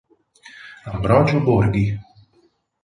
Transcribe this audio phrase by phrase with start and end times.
[0.93, 1.85] Ambrogio Borghi